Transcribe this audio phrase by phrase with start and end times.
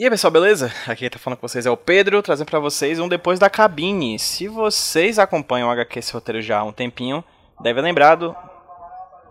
[0.00, 0.72] E aí pessoal, beleza?
[0.88, 3.50] Aqui quem tá falando com vocês é o Pedro, trazendo para vocês um Depois da
[3.50, 4.18] Cabine.
[4.18, 7.22] Se vocês acompanham o HQ esse roteiro já há um tempinho,
[7.60, 8.34] deve lembrado.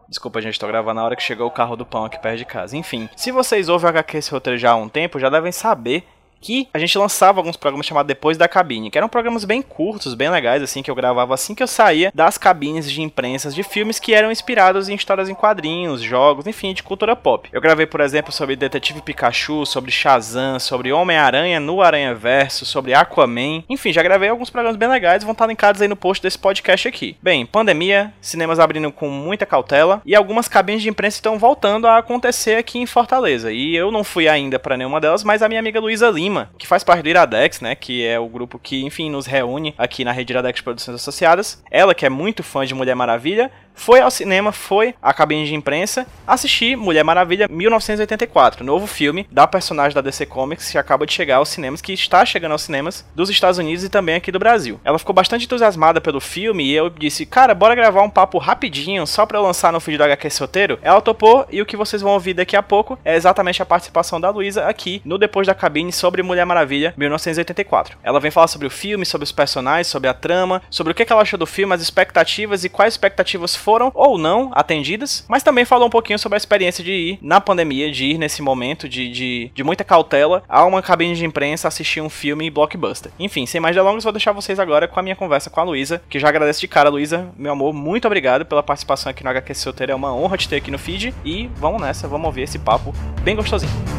[0.07, 2.45] Desculpa, gente, tô gravando na hora que chegou o carro do pão aqui perto de
[2.45, 2.77] casa.
[2.77, 6.03] Enfim, se vocês ouvem o HQ esse roteiro já há um tempo, já devem saber
[6.39, 10.13] que a gente lançava alguns programas chamados Depois da Cabine, que eram programas bem curtos,
[10.13, 13.63] bem legais, assim, que eu gravava assim que eu saía das cabines de imprensa de
[13.63, 17.49] filmes que eram inspirados em histórias em quadrinhos, jogos, enfim, de cultura pop.
[17.51, 22.93] Eu gravei, por exemplo, sobre Detetive Pikachu, sobre Shazam, sobre Homem-Aranha no Aranha Verso, sobre
[22.93, 26.37] Aquaman, enfim, já gravei alguns programas bem legais, vão estar linkados aí no post desse
[26.37, 27.17] podcast aqui.
[27.21, 31.97] Bem, pandemia, cinemas abrindo com muita cautela e algumas cabines de imprensa estão voltando a
[31.97, 33.51] acontecer aqui em Fortaleza.
[33.51, 36.51] E eu não fui ainda para nenhuma delas, mas a minha amiga Luísa Lima Lima,
[36.59, 37.73] que faz parte do Iradex, né?
[37.73, 41.61] Que é o grupo que, enfim, nos reúne aqui na rede Iradex Produções Associadas.
[41.71, 45.55] Ela, que é muito fã de Mulher Maravilha, foi ao cinema, foi à cabine de
[45.55, 51.13] imprensa assistir Mulher Maravilha 1984, novo filme da personagem da DC Comics que acaba de
[51.13, 54.37] chegar aos cinemas, que está chegando aos cinemas dos Estados Unidos e também aqui do
[54.37, 54.81] Brasil.
[54.83, 59.07] Ela ficou bastante entusiasmada pelo filme e eu disse, cara, bora gravar um papo rapidinho
[59.07, 60.77] só pra eu lançar no feed do HQ esse roteiro.
[60.81, 64.19] Ela topou e o que vocês vão ouvir daqui a pouco é exatamente a participação
[64.19, 67.97] da Luísa aqui no Depois da Cabine sobre Mulher Maravilha 1984.
[68.03, 71.11] Ela vem falar sobre o filme, sobre os personagens, sobre a trama, sobre o que
[71.11, 75.43] ela achou do filme, as expectativas e quais expectativas foram foram ou não atendidas, mas
[75.43, 78.89] também falou um pouquinho sobre a experiência de ir na pandemia, de ir nesse momento
[78.89, 83.11] de, de, de muita cautela a uma cabine de imprensa assistir um filme blockbuster.
[83.19, 86.01] Enfim, sem mais delongas, vou deixar vocês agora com a minha conversa com a Luísa,
[86.09, 89.53] que já agradeço de cara, Luísa, meu amor, muito obrigado pela participação aqui no HQ
[89.53, 92.57] Solteiro, é uma honra te ter aqui no feed e vamos nessa, vamos ouvir esse
[92.57, 93.98] papo bem gostosinho.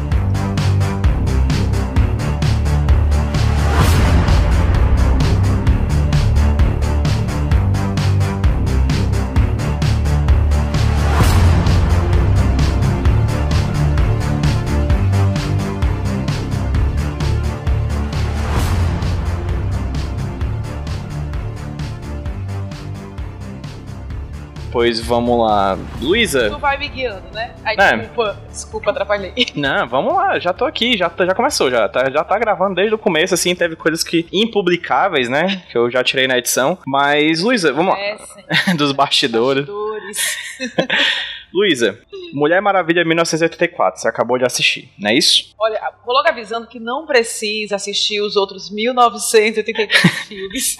[24.81, 25.77] Pois vamos lá.
[26.01, 26.49] Luísa.
[26.49, 27.53] Tu vai me guiando, né?
[27.63, 27.97] Ai, é.
[27.97, 29.31] desculpa, desculpa, atrapalhei.
[29.55, 32.95] Não, vamos lá, já tô aqui, já, já começou, já tá, já tá gravando desde
[32.95, 35.61] o começo, assim, teve coisas que impublicáveis, né?
[35.69, 36.79] Que eu já tirei na edição.
[36.87, 38.73] Mas, Luísa, vamos é, lá.
[38.73, 39.67] Dos bastidores.
[39.67, 40.17] Bastidores.
[41.53, 41.99] Luísa,
[42.33, 45.53] Mulher Maravilha 1984, você acabou de assistir, não é isso?
[45.59, 50.77] Olha, vou logo avisando que não precisa assistir os outros 1984 filmes.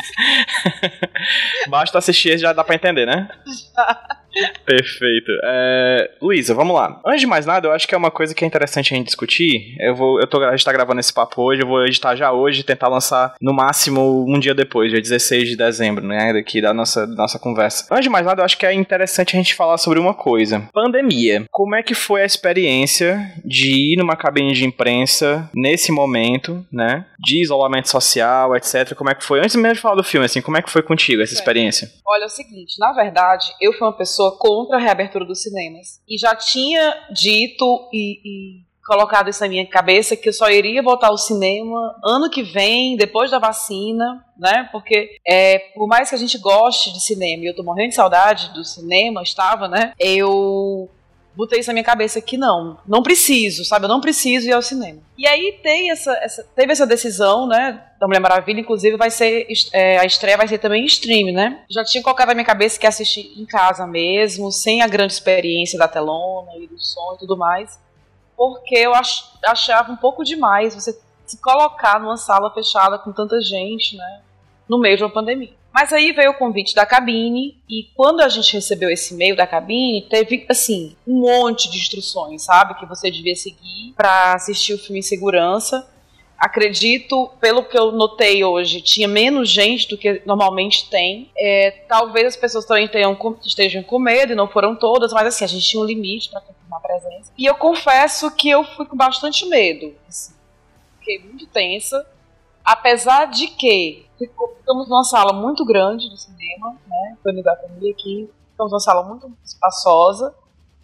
[1.67, 3.29] Basta assistir esse já dá pra entender, né?
[3.75, 4.20] Já.
[4.65, 5.31] Perfeito.
[5.43, 7.01] É, Luísa, vamos lá.
[7.05, 9.07] Antes de mais nada, eu acho que é uma coisa que é interessante a gente
[9.07, 9.75] discutir.
[9.79, 12.31] Eu vou, eu tô, a gente tá gravando esse papo hoje, eu vou editar já
[12.31, 16.33] hoje e tentar lançar no máximo um dia depois, dia 16 de dezembro, né?
[16.33, 17.87] Daqui da nossa, da nossa conversa.
[17.91, 20.67] Antes de mais nada, eu acho que é interessante a gente falar sobre uma coisa.
[20.73, 21.45] Pandemia.
[21.51, 27.05] Como é que foi a experiência de ir numa cabine de imprensa nesse momento, né?
[27.19, 28.93] De isolamento social, etc.
[28.95, 29.39] Como é que foi?
[29.39, 31.89] Antes mesmo de falar do filme, assim, como é que foi contigo essa experiência?
[32.05, 36.01] Olha, é o seguinte, na verdade, eu fui uma pessoa contra a reabertura dos cinemas.
[36.07, 40.83] E já tinha dito e, e colocado isso na minha cabeça que eu só iria
[40.83, 44.67] voltar ao cinema ano que vem, depois da vacina, né?
[44.71, 47.95] Porque é, por mais que a gente goste de cinema, e eu tô morrendo de
[47.95, 49.93] saudade do cinema, estava, né?
[49.97, 50.89] Eu
[51.35, 53.85] botei isso na minha cabeça que não, não preciso, sabe?
[53.85, 54.99] Eu não preciso ir ao cinema.
[55.17, 59.47] E aí tem essa, essa teve essa decisão, né, da Mulher Maravilha, inclusive vai ser,
[59.73, 61.63] é, a estreia vai ser também em stream, né?
[61.69, 65.77] Já tinha colocado na minha cabeça que assistir em casa mesmo, sem a grande experiência
[65.77, 67.79] da telona e do som e tudo mais,
[68.35, 73.39] porque eu ach, achava um pouco demais você se colocar numa sala fechada com tanta
[73.41, 74.21] gente, né,
[74.67, 75.60] no meio de uma pandemia.
[75.73, 79.47] Mas aí veio o convite da cabine e quando a gente recebeu esse e-mail da
[79.47, 84.77] cabine, teve assim, um monte de instruções, sabe, que você devia seguir para assistir o
[84.77, 85.87] filme em segurança.
[86.37, 91.29] Acredito, pelo que eu notei hoje, tinha menos gente do que normalmente tem.
[91.37, 93.15] É, talvez as pessoas também tenham,
[93.45, 96.41] estejam com medo e não foram todas, mas assim, a gente tinha um limite para
[96.41, 97.31] confirmar a presença.
[97.37, 99.95] E eu confesso que eu fui com bastante medo.
[100.09, 100.33] Assim,
[100.99, 102.05] fiquei muito tensa.
[102.65, 107.17] Apesar de que ficamos numa sala muito grande do cinema, né?
[107.21, 108.29] Foi da família aqui.
[108.51, 110.33] Ficamos numa sala muito espaçosa.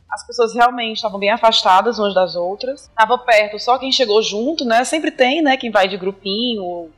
[0.10, 2.84] As pessoas realmente estavam bem afastadas umas das outras.
[2.84, 4.84] Estava perto só quem chegou junto, né?
[4.84, 5.58] Sempre tem, né?
[5.58, 6.90] Quem vai de grupinho,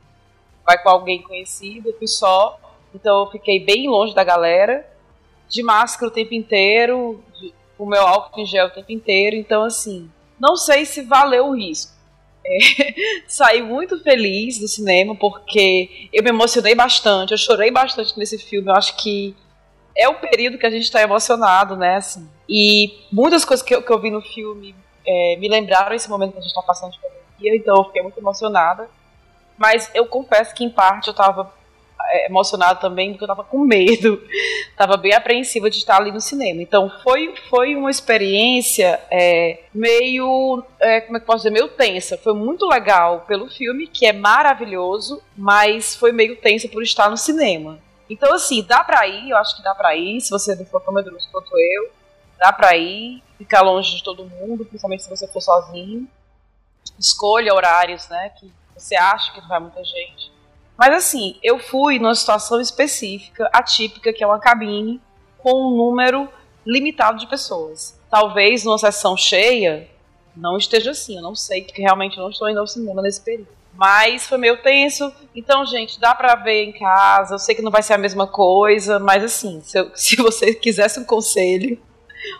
[0.64, 1.88] vai com alguém conhecido.
[1.88, 2.58] Eu fui só.
[2.94, 4.86] Então eu fiquei bem longe da galera.
[5.48, 7.22] De máscara o tempo inteiro.
[7.38, 9.36] De, o meu álcool em gel o tempo inteiro.
[9.36, 11.99] Então, assim, não sei se valeu o risco
[12.44, 12.58] é,
[13.26, 18.68] saí muito feliz do cinema porque eu me emocionei bastante, eu chorei bastante nesse filme.
[18.68, 19.34] Eu acho que
[19.96, 21.96] é o período que a gente está emocionado, né?
[21.96, 22.28] Assim.
[22.48, 24.74] E muitas coisas que eu, que eu vi no filme
[25.06, 28.02] é, me lembraram esse momento que a gente está passando de franquia, então eu fiquei
[28.02, 28.88] muito emocionada.
[29.56, 31.59] Mas eu confesso que em parte eu tava é,
[32.26, 34.22] emocionada também, porque eu tava com medo,
[34.76, 36.62] tava bem apreensiva de estar ali no cinema.
[36.62, 42.18] Então foi, foi uma experiência é, meio, é, como é que posso dizer, meio tensa.
[42.18, 47.16] Foi muito legal pelo filme, que é maravilhoso, mas foi meio tensa por estar no
[47.16, 47.78] cinema.
[48.08, 50.80] Então, assim, dá pra ir, eu acho que dá pra ir, se você não for
[50.80, 51.90] tão medroso quanto eu,
[52.36, 56.08] dá pra ir, ficar longe de todo mundo, principalmente se você for sozinho.
[56.98, 60.32] Escolha horários, né, que você acha que vai muita gente.
[60.80, 64.98] Mas assim, eu fui numa situação específica, atípica, que é uma cabine
[65.36, 66.26] com um número
[66.64, 68.00] limitado de pessoas.
[68.10, 69.86] Talvez numa sessão cheia
[70.34, 73.20] não esteja assim, eu não sei, porque realmente eu não estou indo ao cinema nesse
[73.20, 73.48] período.
[73.74, 75.12] Mas foi meio tenso.
[75.36, 77.34] Então, gente, dá pra ver em casa.
[77.34, 80.54] Eu sei que não vai ser a mesma coisa, mas assim, se, eu, se você
[80.54, 81.78] quisesse um conselho,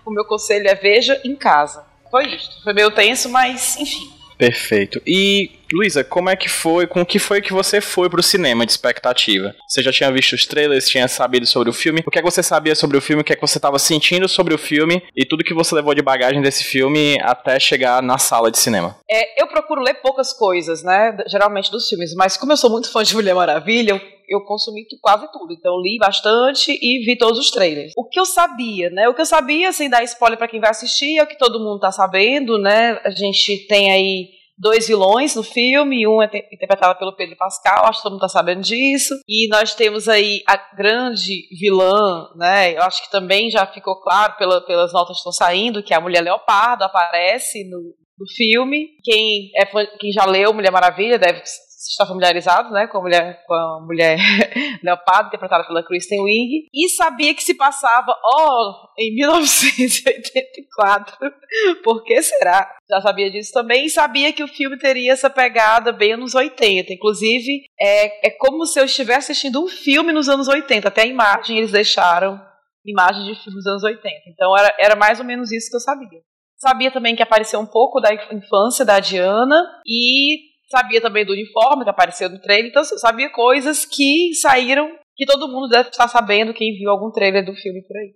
[0.03, 1.85] o meu conselho é veja em casa.
[2.11, 2.63] Foi isso.
[2.65, 4.11] Foi meio tenso, mas enfim.
[4.39, 5.03] Perfeito.
[5.07, 8.67] E, Luísa, como é que foi, com o que foi que você foi pro cinema
[8.67, 9.55] de expectativa?
[9.69, 12.03] Você já tinha visto os trailers, tinha sabido sobre o filme?
[12.07, 13.23] O que é que você sabia sobre o filme?
[13.23, 15.03] O que é que você estava sentindo sobre o filme?
[15.17, 18.97] E tudo que você levou de bagagem desse filme até chegar na sala de cinema?
[19.11, 21.17] É, eu procuro ler poucas coisas, né?
[21.29, 24.87] Geralmente dos filmes, mas como eu sou muito fã de Mulher Maravilha, eu eu consumi
[25.03, 25.53] quase tudo.
[25.53, 27.93] Então li bastante e vi todos os trailers.
[27.97, 29.09] O que eu sabia, né?
[29.09, 31.59] O que eu sabia, sem dar spoiler para quem vai assistir, é o que todo
[31.59, 33.01] mundo tá sabendo, né?
[33.05, 37.99] A gente tem aí dois vilões no filme, um é interpretado pelo Pedro Pascal, acho
[37.99, 39.15] que todo mundo tá sabendo disso.
[39.27, 42.77] E nós temos aí a grande vilã, né?
[42.77, 45.97] Eu acho que também já ficou claro pela, pelas notas que estão saindo, que é
[45.97, 48.89] a Mulher Leopardo aparece no, no filme.
[49.03, 49.65] Quem, é,
[49.99, 51.43] quem já leu Mulher Maravilha deve
[51.89, 54.19] está familiarizado, né, com a mulher, com a mulher
[54.85, 61.17] Leopardo, interpretada pela Kristen Wiig, e sabia que se passava, oh, em 1984.
[61.83, 62.71] Por que será?
[62.89, 66.93] Já sabia disso também e sabia que o filme teria essa pegada bem anos 80.
[66.93, 70.89] Inclusive, é, é como se eu estivesse assistindo um filme nos anos 80.
[70.89, 72.41] Até a imagem eles deixaram
[72.85, 74.09] imagem de filme dos anos 80.
[74.29, 76.21] Então era, era mais ou menos isso que eu sabia.
[76.59, 81.85] Sabia também que apareceu um pouco da infância da Diana e sabia também do uniforme
[81.85, 86.55] que apareceu no trailer, então sabia coisas que saíram que todo mundo deve estar sabendo
[86.55, 88.15] quem viu algum trailer do filme por aí.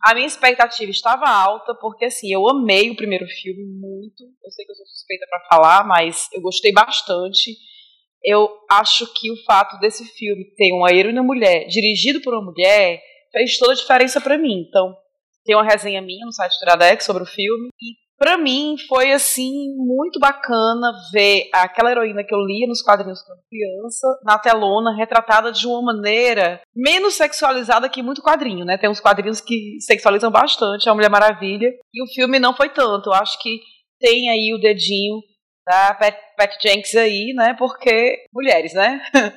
[0.00, 4.22] A minha expectativa estava alta, porque assim, eu amei o primeiro filme muito.
[4.44, 7.56] Eu sei que eu sou suspeita para falar, mas eu gostei bastante.
[8.22, 13.02] Eu acho que o fato desse filme ter uma heroína mulher, dirigido por uma mulher,
[13.32, 14.64] fez toda a diferença para mim.
[14.68, 14.94] Então,
[15.44, 19.12] tem uma resenha minha no site do Iradex sobre o filme, e para mim foi
[19.12, 24.94] assim muito bacana ver aquela heroína que eu lia nos quadrinhos quando criança na telona
[24.94, 28.76] retratada de uma maneira menos sexualizada que muito quadrinho, né?
[28.76, 33.10] Tem uns quadrinhos que sexualizam bastante a Mulher Maravilha e o filme não foi tanto.
[33.10, 33.60] Eu acho que
[34.00, 35.20] tem aí o dedinho
[35.64, 37.54] da Pat, Pat Jenks aí, né?
[37.54, 39.00] Porque mulheres, né?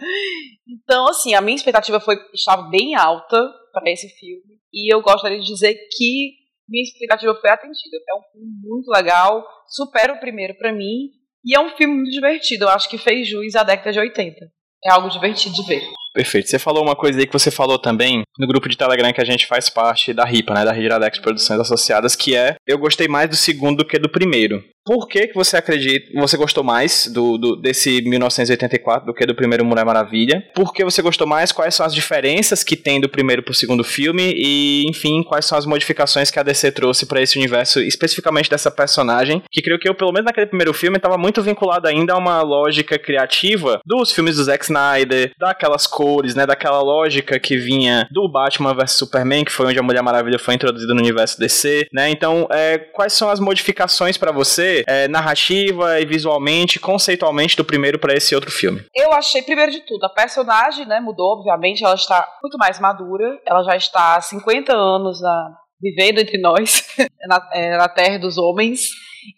[0.68, 3.38] então, assim, a minha expectativa foi estava bem alta
[3.72, 7.98] para esse filme e eu gostaria de dizer que minha expectativa foi atendida.
[8.10, 11.12] É um filme muito legal, supera o primeiro para mim,
[11.44, 12.66] e é um filme muito divertido.
[12.66, 14.36] Eu acho que fez juiz à década de 80.
[14.84, 15.82] É algo divertido de ver.
[16.14, 16.50] Perfeito.
[16.50, 19.26] Você falou uma coisa aí que você falou também no grupo de Telegram que a
[19.26, 23.08] gente faz parte da RIPA, né, da Rede Iradex Produções Associadas, que é eu gostei
[23.08, 24.62] mais do segundo do que do primeiro.
[24.84, 29.36] Por que, que você acredita, você gostou mais do, do, desse 1984 do que do
[29.36, 30.44] primeiro Mulher Maravilha?
[30.56, 31.52] Por que você gostou mais?
[31.52, 34.34] Quais são as diferenças que tem do primeiro pro segundo filme?
[34.36, 38.72] E, enfim, quais são as modificações que a DC trouxe para esse universo, especificamente dessa
[38.72, 42.18] personagem, que creio que eu, pelo menos naquele primeiro filme, estava muito vinculado ainda a
[42.18, 48.08] uma lógica criativa dos filmes do Zack Snyder, daquelas cores, né, daquela lógica que vinha
[48.10, 51.88] do Batman vs Superman, que foi onde a Mulher Maravilha foi introduzida no universo DC,
[51.94, 52.10] né?
[52.10, 58.00] Então, é, quais são as modificações para você é, narrativa e visualmente, conceitualmente do primeiro
[58.00, 58.84] para esse outro filme?
[58.96, 63.40] Eu achei, primeiro de tudo, a personagem né, mudou, obviamente, ela está muito mais madura,
[63.46, 66.84] ela já está há 50 anos na, vivendo entre nós,
[67.28, 68.82] na, é, na Terra dos Homens.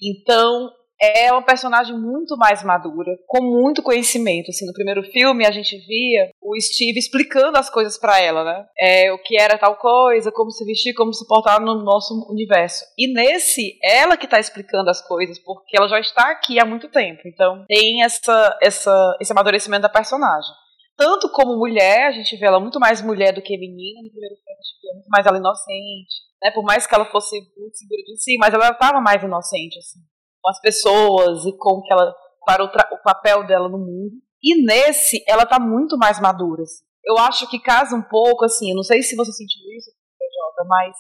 [0.01, 0.69] Então,
[1.03, 4.49] é uma personagem muito mais madura, com muito conhecimento.
[4.49, 8.65] Assim, no primeiro filme a gente via o Steve explicando as coisas para ela, né?
[8.79, 12.85] É, o que era tal coisa, como se vestir, como se portar no nosso universo.
[12.97, 16.87] E nesse, ela que tá explicando as coisas, porque ela já está aqui há muito
[16.87, 17.21] tempo.
[17.25, 20.51] Então tem essa, essa, esse amadurecimento da personagem.
[20.95, 24.01] Tanto como mulher, a gente vê ela muito mais mulher do que menina.
[24.03, 26.15] No primeiro filme a gente vê muito mais ela inocente.
[26.41, 26.51] Né?
[26.51, 29.99] Por mais que ela fosse muito segura de si, mas ela estava mais inocente, assim
[30.43, 32.13] com as pessoas e com que ela
[32.45, 34.11] para o, o papel dela no mundo.
[34.43, 36.63] E nesse, ela tá muito mais madura.
[36.63, 36.83] Assim.
[37.05, 40.67] Eu acho que casa um pouco, assim, eu não sei se você sentiu isso, PJ,
[40.67, 40.95] mas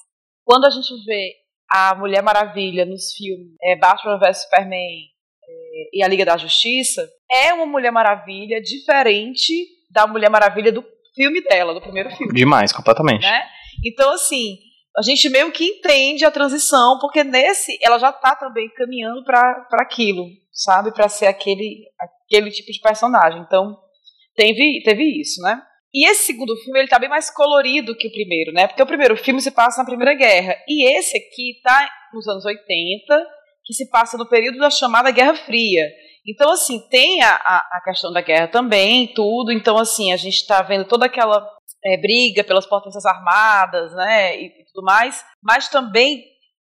[0.45, 1.33] quando a gente vê
[1.69, 5.07] a Mulher Maravilha nos filmes é, Batman vs Superman
[5.43, 10.83] é, e a Liga da Justiça, é uma Mulher Maravilha diferente da Mulher Maravilha do
[11.13, 12.33] filme dela, do primeiro filme.
[12.33, 13.23] Demais, completamente.
[13.23, 13.43] Né?
[13.85, 14.57] Então, assim,
[14.97, 19.65] a gente meio que entende a transição, porque nesse ela já tá também caminhando para
[19.79, 20.93] aquilo, sabe?
[20.93, 23.41] Para ser aquele, aquele tipo de personagem.
[23.41, 23.77] Então,
[24.35, 25.61] teve, teve isso, né?
[25.93, 28.67] E esse segundo filme, ele tá bem mais colorido que o primeiro, né?
[28.67, 30.55] Porque o primeiro filme se passa na Primeira Guerra.
[30.67, 33.27] E esse aqui tá nos anos 80,
[33.63, 35.87] que se passa no período da chamada Guerra Fria.
[36.25, 39.51] Então, assim, tem a, a, questão da guerra também, tudo.
[39.51, 41.47] Então, assim, a gente está vendo toda aquela
[41.85, 45.23] é, briga pelas potências armadas, né, e, tudo mais.
[45.41, 46.23] Mas também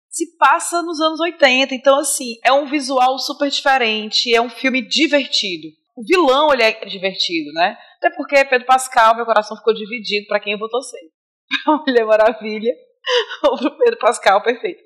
[0.09, 1.75] se passa nos anos 80.
[1.75, 5.67] Então, assim, é um visual super diferente, é um filme divertido.
[5.95, 7.77] O vilão, ele é divertido, né?
[7.97, 11.01] Até porque Pedro Pascal, meu coração ficou dividido para quem eu vou torcer.
[11.85, 12.71] Mulher Maravilha
[13.43, 14.81] ou pro Pedro Pascal, perfeito.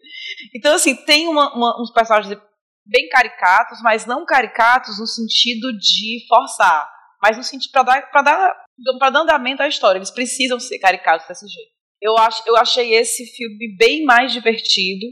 [0.55, 2.37] Então, assim, tem uma, uma, uns personagens
[2.85, 6.89] bem caricatos, mas não caricatos no sentido de forçar,
[7.21, 8.65] mas no sentido para dar dar
[8.99, 9.97] para dar andamento à história.
[9.97, 11.71] Eles precisam ser caricatos desse jeito.
[12.01, 15.05] Eu acho, eu achei esse filme bem mais divertido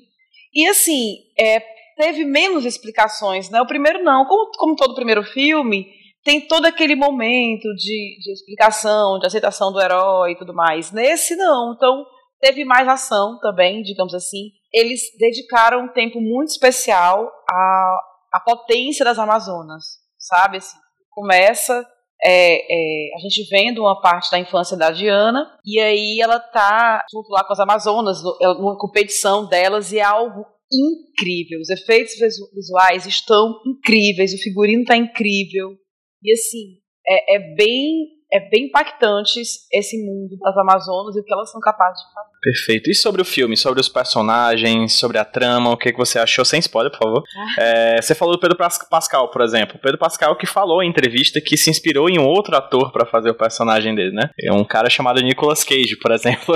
[0.53, 1.59] e assim é,
[1.95, 3.61] teve menos explicações, né?
[3.61, 5.87] O primeiro não, como, como todo primeiro filme
[6.23, 10.91] tem todo aquele momento de, de explicação, de aceitação do herói e tudo mais.
[10.91, 12.05] Nesse não, então
[12.41, 17.99] teve mais ação também, digamos assim eles dedicaram um tempo muito especial à,
[18.33, 19.83] à potência das Amazonas,
[20.17, 20.57] sabe?
[20.57, 20.77] Assim,
[21.09, 21.85] começa
[22.23, 27.05] é, é, a gente vendo uma parte da infância da Diana, e aí ela tá
[27.11, 28.21] junto lá com as Amazonas,
[28.57, 31.59] numa competição delas, e é algo incrível.
[31.61, 32.13] Os efeitos
[32.53, 35.75] visuais estão incríveis, o figurino tá incrível.
[36.21, 41.33] E assim, é, é bem é bem impactante esse mundo das Amazonas e o que
[41.33, 42.29] elas são capazes de fazer.
[42.41, 42.89] Perfeito.
[42.89, 46.45] E sobre o filme, sobre os personagens, sobre a trama, o que, que você achou?
[46.45, 47.23] Sem spoiler, por favor.
[47.35, 47.61] Ah.
[47.61, 49.77] É, você falou do Pedro Pascal, por exemplo.
[49.77, 53.05] O Pedro Pascal que falou em entrevista que se inspirou em um outro ator para
[53.05, 54.29] fazer o personagem dele, né?
[54.39, 56.55] É um cara chamado Nicolas Cage, por exemplo.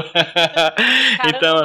[1.28, 1.56] então,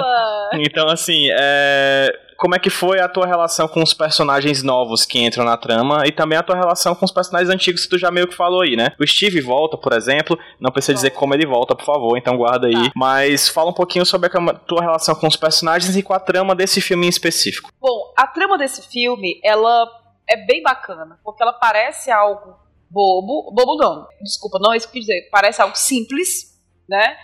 [0.55, 5.19] então, assim, é como é que foi a tua relação com os personagens novos que
[5.19, 8.13] entram na trama e também a tua relação com os personagens antigos que tu já
[8.13, 8.93] meio que falou aí, né?
[8.99, 12.69] O Steve volta, por exemplo, não precisa dizer como ele volta, por favor, então guarda
[12.69, 12.73] aí.
[12.73, 12.93] Tá.
[12.95, 16.55] Mas fala um pouquinho sobre a tua relação com os personagens e com a trama
[16.55, 17.73] desse filme em específico.
[17.81, 19.89] Bom, a trama desse filme, ela
[20.31, 22.55] é bem bacana, porque ela parece algo
[22.89, 26.57] bobo, bobo não, desculpa, não é isso que eu quis dizer, parece algo simples,
[26.89, 27.17] né?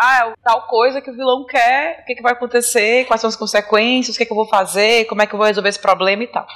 [0.00, 3.28] Ah, é tal coisa que o vilão quer, o que, que vai acontecer, quais são
[3.28, 5.80] as consequências, o que, que eu vou fazer, como é que eu vou resolver esse
[5.80, 6.46] problema e tal.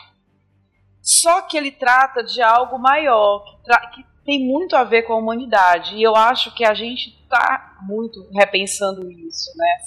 [1.00, 5.16] Só que ele trata de algo maior, que, que tem muito a ver com a
[5.16, 5.96] humanidade.
[5.96, 9.78] E eu acho que a gente está muito repensando isso, né?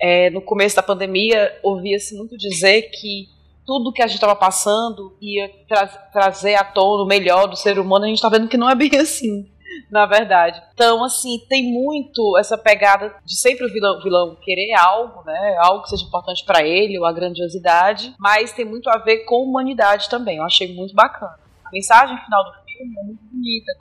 [0.00, 3.28] É, no começo da pandemia, ouvia-se muito dizer que
[3.66, 7.76] tudo que a gente estava passando ia tra trazer à tona o melhor do ser
[7.80, 8.04] humano.
[8.04, 9.50] A gente está vendo que não é bem assim
[9.90, 10.62] na verdade.
[10.74, 15.56] Então, assim, tem muito essa pegada de sempre o vilão, vilão querer algo, né?
[15.60, 19.42] Algo que seja importante para ele, ou a grandiosidade, mas tem muito a ver com
[19.42, 20.38] humanidade também.
[20.38, 21.38] Eu achei muito bacana.
[21.64, 23.72] A mensagem final do filme é muito bonita.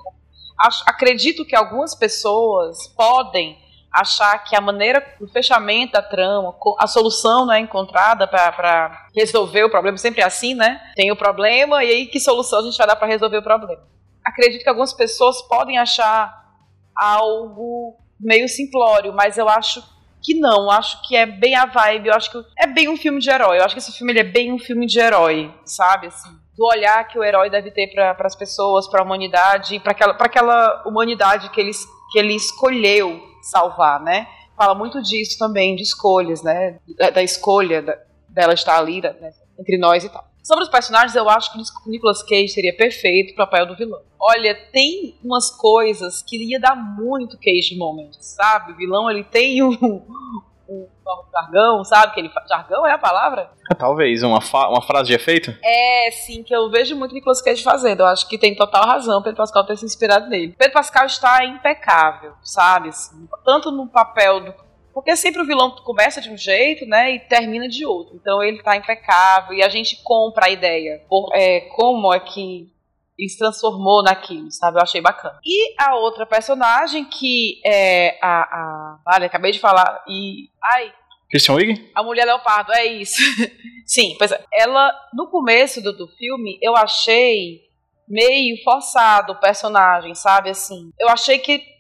[0.60, 3.58] Acho, acredito que algumas pessoas podem
[3.94, 9.64] achar que a maneira do fechamento da trama, a solução não é encontrada para resolver
[9.64, 10.80] o problema, sempre é assim, né?
[10.96, 13.97] Tem o problema e aí que solução a gente vai dar para resolver o problema
[14.28, 16.46] acredito que algumas pessoas podem achar
[16.96, 19.82] algo meio simplório, mas eu acho
[20.22, 23.20] que não, acho que é bem a vibe, eu acho que é bem um filme
[23.20, 26.30] de herói, eu acho que esse filme é bem um filme de herói, sabe, assim,
[26.56, 30.14] do olhar que o herói deve ter para as pessoas, para a humanidade, para aquela,
[30.14, 31.72] aquela humanidade que ele,
[32.12, 37.82] que ele escolheu salvar, né, fala muito disso também, de escolhas, né, da, da escolha
[37.82, 40.28] da, dela estar ali, né, entre nós e tal.
[40.48, 43.76] Sobre os personagens, eu acho que o Nicolas Cage seria perfeito para o papel do
[43.76, 44.00] vilão.
[44.18, 48.72] Olha, tem umas coisas que ia dar muito Cage moment, sabe?
[48.72, 49.74] O vilão, ele tem um,
[50.70, 50.88] um,
[51.34, 52.14] jargão, sabe?
[52.14, 53.52] Que ele jargão é a palavra?
[53.78, 54.40] Talvez, uma,
[54.70, 55.54] uma frase de efeito?
[55.62, 58.00] É, sim, que eu vejo muito Nicolas Cage fazendo.
[58.00, 60.56] Eu acho que tem total razão Pedro Pascal ter se inspirado nele.
[60.58, 62.88] Pedro Pascal está impecável, sabe?
[62.88, 64.54] Assim, tanto no papel do
[64.98, 68.16] porque sempre o vilão começa de um jeito, né, e termina de outro.
[68.16, 71.06] Então ele tá impecável e a gente compra a ideia.
[71.08, 72.68] Por, é, como é que
[73.16, 74.80] ele se transformou naquilo, sabe?
[74.80, 75.40] Eu achei bacana.
[75.46, 78.42] E a outra personagem que é a.
[78.42, 80.04] a vale, acabei de falar.
[80.08, 80.50] E.
[80.74, 80.92] Ai.
[81.30, 81.92] Christian Wig?
[81.94, 83.22] A mulher leopardo, é isso.
[83.86, 84.44] Sim, pois é.
[84.52, 87.62] Ela, no começo do, do filme, eu achei
[88.10, 90.50] meio forçado o personagem, sabe?
[90.50, 90.90] Assim.
[91.00, 91.77] Eu achei que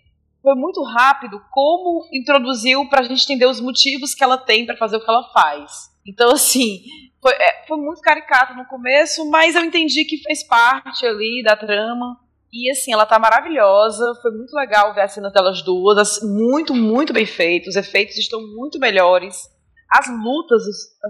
[0.47, 4.77] foi muito rápido como introduziu para a gente entender os motivos que ela tem para
[4.77, 5.91] fazer o que ela faz.
[6.05, 6.83] Então, assim,
[7.21, 11.57] Foi, é, foi muito caricato no começo, mas eu entendi que fez parte ali da
[11.57, 12.17] trama.
[12.53, 17.11] E assim, ela tá maravilhosa, foi muito legal ver a cena delas duas, muito, muito
[17.11, 19.49] bem feito, os efeitos estão muito melhores.
[19.91, 20.63] As lutas,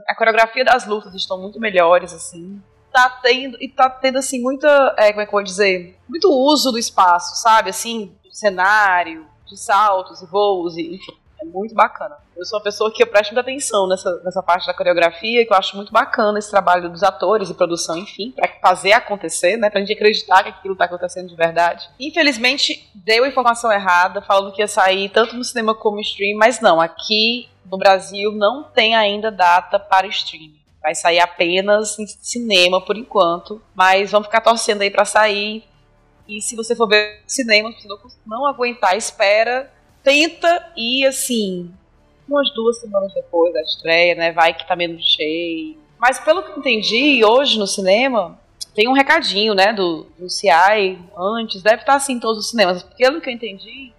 [0.07, 2.59] a coreografia das lutas estão muito melhores, assim.
[2.97, 5.95] Tá tendo, e tá tendo, assim, muita, é, como é que eu vou dizer?
[6.09, 7.69] Muito uso do espaço, sabe?
[7.69, 11.13] Assim, do cenário, de saltos e voos, e, enfim.
[11.39, 12.17] É muito bacana.
[12.35, 15.53] Eu sou uma pessoa que eu presto muita atenção nessa, nessa parte da coreografia, que
[15.53, 19.69] eu acho muito bacana esse trabalho dos atores e produção, enfim, para fazer acontecer, né?
[19.69, 21.87] Pra gente acreditar que aquilo tá acontecendo de verdade.
[21.99, 26.59] Infelizmente, deu informação errada, falando que ia sair tanto no cinema como no stream, mas
[26.59, 30.57] não, aqui no Brasil não tem ainda data para streaming.
[30.87, 35.65] Vai sair apenas em cinema por enquanto, mas vamos ficar torcendo aí para sair.
[36.25, 37.89] E se você for ver cinema, se
[38.25, 39.69] não aguentar a espera,
[40.01, 41.69] tenta ir assim,
[42.25, 44.31] umas duas semanas depois da estreia, né?
[44.31, 45.75] Vai que tá menos cheio.
[45.99, 48.39] Mas pelo que entendi, hoje no cinema
[48.73, 52.81] tem um recadinho, né, do, do CI antes, deve estar assim em todos os cinemas.
[52.97, 53.91] Pelo que eu entendi,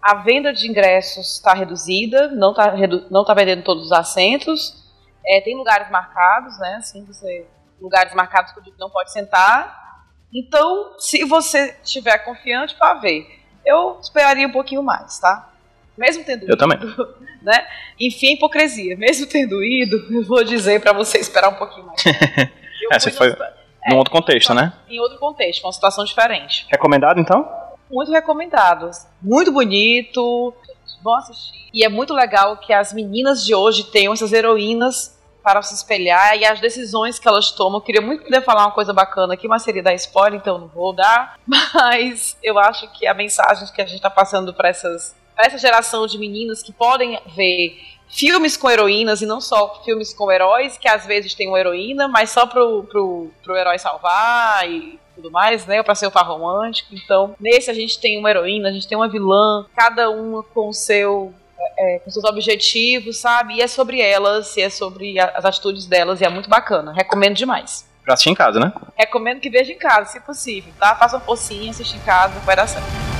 [0.00, 2.74] a venda de ingressos está reduzida, não está
[3.10, 4.81] não tá vendendo todos os assentos.
[5.26, 6.76] É, tem lugares marcados, né?
[6.78, 7.46] Assim, você,
[7.80, 10.06] lugares marcados que não pode sentar.
[10.32, 13.26] Então, se você estiver confiante para ver,
[13.64, 15.50] eu esperaria um pouquinho mais, tá?
[15.96, 16.78] Mesmo tendo eu ido, também.
[17.42, 17.66] né?
[18.00, 18.96] Enfim, a hipocrisia.
[18.96, 22.02] Mesmo tendo ido, eu vou dizer para você esperar um pouquinho mais.
[22.06, 23.34] é, você foi
[23.88, 24.72] num outro contexto, né?
[24.88, 26.66] Em outro contexto, uma situação diferente.
[26.70, 27.62] Recomendado, então?
[27.92, 29.06] muito recomendados.
[29.20, 30.54] Muito bonito,
[31.02, 31.68] vão assistir.
[31.72, 36.36] E é muito legal que as meninas de hoje tenham essas heroínas para se espelhar
[36.36, 37.78] e as decisões que elas tomam.
[37.78, 40.68] Eu queria muito poder falar uma coisa bacana aqui, mas seria dar spoiler, então não
[40.68, 41.38] vou dar.
[41.46, 45.58] Mas eu acho que a mensagem que a gente está passando para essas para essa
[45.58, 50.76] geração de meninas que podem ver filmes com heroínas e não só filmes com heróis,
[50.76, 55.30] que às vezes tem uma heroína, mas só pro, pro, pro herói salvar e tudo
[55.30, 55.82] mais, né?
[55.82, 56.94] Pra ser o par romântico.
[56.94, 60.68] Então, nesse a gente tem uma heroína, a gente tem uma vilã, cada uma com
[60.68, 61.32] o seu.
[61.78, 63.54] É, com seus objetivos, sabe?
[63.54, 66.92] E é sobre elas, e é sobre as atitudes delas, e é muito bacana.
[66.92, 67.88] Recomendo demais.
[68.04, 68.72] Pra assistir em casa, né?
[68.96, 70.96] Recomendo que veja em casa, se possível, tá?
[70.96, 73.11] Faça uma pocinha, assista em casa, vai dar certo.